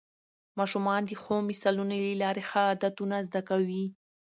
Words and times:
ماشومان 0.59 1.01
د 1.05 1.11
ښو 1.23 1.35
مثالونو 1.49 1.93
له 2.05 2.13
لارې 2.23 2.43
ښه 2.49 2.61
عادتونه 2.69 3.15
زده 3.27 3.41
کوي 3.49 3.85